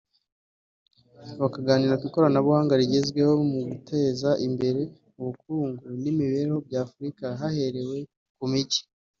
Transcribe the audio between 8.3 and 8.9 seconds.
ku mijyi